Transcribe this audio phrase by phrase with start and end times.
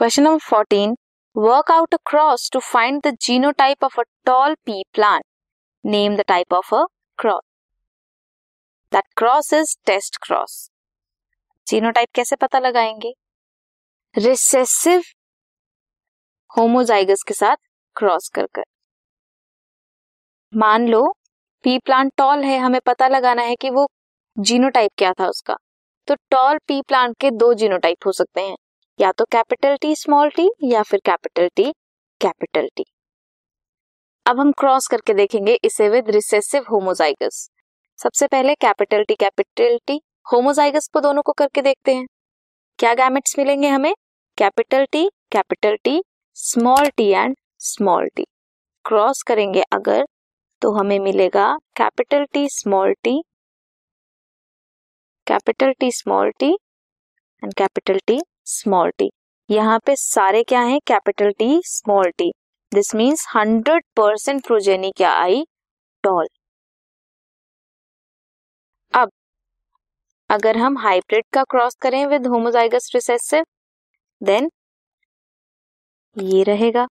[0.00, 0.94] Question number fourteen
[1.36, 3.10] work out a cross to find the
[3.50, 5.24] genotype of a tall pea plant
[5.84, 6.84] name the type of a
[7.18, 7.42] cross
[8.92, 10.54] that cross is test cross
[11.90, 13.12] genotype कैसे पता लगाएँगे?
[14.14, 15.02] Recessive
[16.58, 17.56] homozygous के साथ
[17.96, 18.64] cross कर कर.
[20.52, 21.04] मान लो
[21.64, 23.86] P plant tall है, हमें पता लगाना है कि वो
[24.36, 25.56] जीनोटाइप क्या था उसका.
[26.08, 28.56] तो टॉल पी प्लांट के दो जीनोटाइप हो सकते हैं.
[29.00, 31.72] या तो कैपिटल टी, स्मॉल टी या फिर कैपिटल टी
[32.20, 32.84] कैपिटल टी।
[34.26, 37.48] अब हम क्रॉस करके देखेंगे इसे विद रिसेसिव होमोजाइगस
[37.98, 40.00] सबसे पहले capital T capital T
[40.32, 42.06] homozygous को दोनों को करके देखते हैं।
[42.78, 43.94] क्या गैमेट्स मिलेंगे हमें?
[44.38, 46.02] Capital T capital T,
[46.36, 48.26] small T and small T.
[48.84, 50.04] Cross करेंगे अगर
[50.62, 53.20] तो हमें मिलेगा capital T, small T,
[55.26, 56.52] capital T, small T
[57.42, 59.10] and capital T small T
[59.48, 60.78] यहाँ पे सारे क्या हैं?
[60.86, 62.30] Capital T small T
[62.72, 65.44] this means hundred percent progeny क्या आई?
[66.04, 66.26] टॉल
[68.92, 69.10] अब,
[70.30, 73.44] अगर हम हाइब्रिड का क्रॉस करें विद होमोजाइगस रिसेसिव
[74.20, 74.50] देन
[76.16, 76.86] ये रहेगा।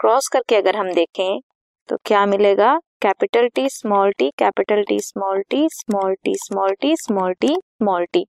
[0.00, 1.40] क्रॉस करके अगर हम देखें
[1.88, 2.76] तो क्या मिलेगा?
[3.02, 7.54] Capital T small T capital T small T small T small T small T
[7.84, 8.24] small T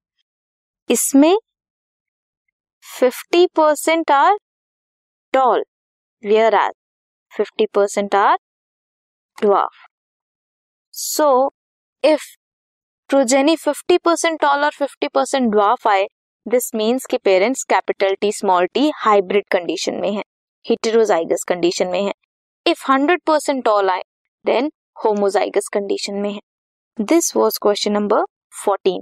[0.89, 1.36] इसमें
[2.86, 4.38] fifty percent are
[5.34, 5.64] tall
[6.56, 6.72] whereas
[7.31, 8.38] fifty percent are
[9.38, 9.86] dwarf
[10.94, 11.30] so
[12.03, 12.26] if
[13.09, 16.08] progeny fifty percent tall और fifty percent dwarf आए
[16.45, 20.23] this means के parents capital T small T hybrid condition में है
[20.66, 22.14] heterozygous condition में है.
[22.66, 24.03] If hundred percent tall आए
[24.45, 24.72] then
[25.06, 26.39] homozygous condition में है.
[26.98, 28.26] This was question number
[28.64, 29.02] fourteen